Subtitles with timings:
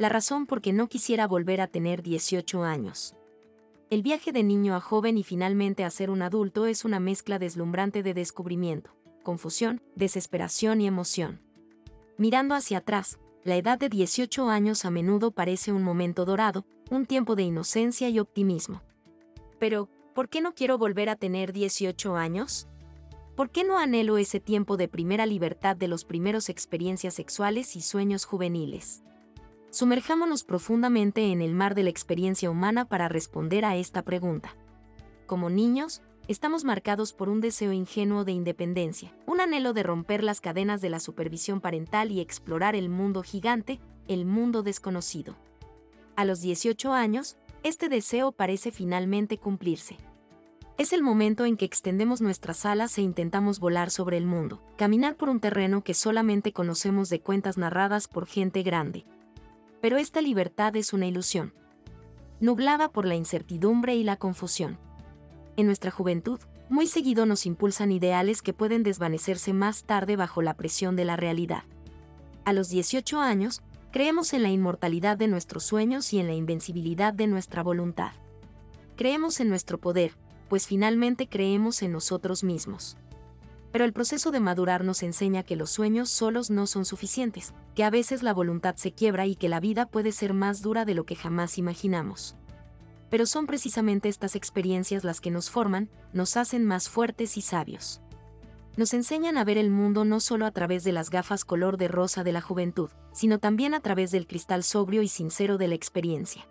[0.00, 3.14] La razón por qué no quisiera volver a tener 18 años.
[3.90, 7.38] El viaje de niño a joven y finalmente a ser un adulto es una mezcla
[7.38, 11.42] deslumbrante de descubrimiento, confusión, desesperación y emoción.
[12.16, 17.04] Mirando hacia atrás, la edad de 18 años a menudo parece un momento dorado, un
[17.04, 18.80] tiempo de inocencia y optimismo.
[19.58, 22.68] Pero, ¿por qué no quiero volver a tener 18 años?
[23.36, 27.82] ¿Por qué no anhelo ese tiempo de primera libertad de los primeros experiencias sexuales y
[27.82, 29.02] sueños juveniles?
[29.70, 34.56] Sumerjámonos profundamente en el mar de la experiencia humana para responder a esta pregunta.
[35.26, 40.40] Como niños, estamos marcados por un deseo ingenuo de independencia, un anhelo de romper las
[40.40, 45.36] cadenas de la supervisión parental y explorar el mundo gigante, el mundo desconocido.
[46.16, 49.98] A los 18 años, este deseo parece finalmente cumplirse.
[50.78, 55.14] Es el momento en que extendemos nuestras alas e intentamos volar sobre el mundo, caminar
[55.14, 59.04] por un terreno que solamente conocemos de cuentas narradas por gente grande,
[59.80, 61.54] pero esta libertad es una ilusión,
[62.40, 64.78] nublada por la incertidumbre y la confusión.
[65.56, 70.54] En nuestra juventud, muy seguido nos impulsan ideales que pueden desvanecerse más tarde bajo la
[70.54, 71.64] presión de la realidad.
[72.44, 77.12] A los 18 años, creemos en la inmortalidad de nuestros sueños y en la invencibilidad
[77.12, 78.12] de nuestra voluntad.
[78.96, 80.12] Creemos en nuestro poder,
[80.48, 82.96] pues finalmente creemos en nosotros mismos
[83.72, 87.84] pero el proceso de madurar nos enseña que los sueños solos no son suficientes, que
[87.84, 90.94] a veces la voluntad se quiebra y que la vida puede ser más dura de
[90.94, 92.36] lo que jamás imaginamos.
[93.10, 98.00] Pero son precisamente estas experiencias las que nos forman, nos hacen más fuertes y sabios.
[98.76, 101.88] Nos enseñan a ver el mundo no solo a través de las gafas color de
[101.88, 105.74] rosa de la juventud, sino también a través del cristal sobrio y sincero de la
[105.74, 106.48] experiencia.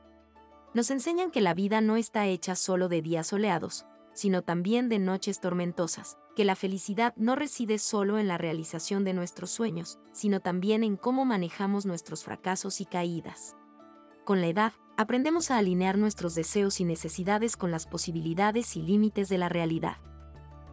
[0.73, 4.99] Nos enseñan que la vida no está hecha solo de días soleados, sino también de
[4.99, 10.39] noches tormentosas, que la felicidad no reside solo en la realización de nuestros sueños, sino
[10.39, 13.57] también en cómo manejamos nuestros fracasos y caídas.
[14.23, 19.27] Con la edad, aprendemos a alinear nuestros deseos y necesidades con las posibilidades y límites
[19.27, 19.97] de la realidad.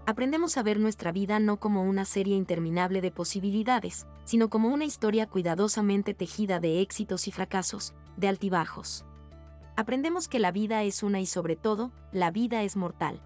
[0.07, 4.85] Aprendemos a ver nuestra vida no como una serie interminable de posibilidades, sino como una
[4.85, 9.05] historia cuidadosamente tejida de éxitos y fracasos, de altibajos.
[9.75, 13.21] Aprendemos que la vida es una y sobre todo, la vida es mortal.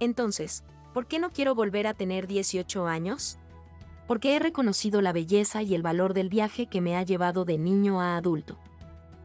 [0.00, 3.38] Entonces, ¿Por qué no quiero volver a tener 18 años?
[4.06, 7.56] Porque he reconocido la belleza y el valor del viaje que me ha llevado de
[7.56, 8.58] niño a adulto.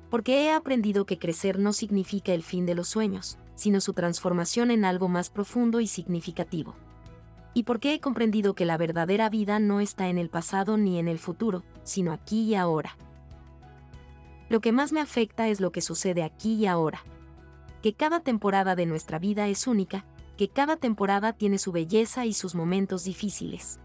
[0.09, 4.72] Porque he aprendido que crecer no significa el fin de los sueños, sino su transformación
[4.72, 6.75] en algo más profundo y significativo.
[7.53, 11.09] Y porque he comprendido que la verdadera vida no está en el pasado ni en
[11.09, 12.95] el futuro, sino aquí y ahora.
[14.47, 17.03] Lo que más me afecta es lo que sucede aquí y ahora.
[17.81, 20.06] Que cada temporada de nuestra vida es única,
[20.38, 23.80] que cada temporada tiene su belleza y sus momentos difíciles.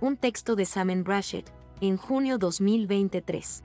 [0.00, 3.62] Un texto de Samen Brashet, en junio 2023.